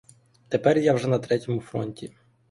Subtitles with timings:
[0.49, 2.13] Тепер я вже на третьому фронті.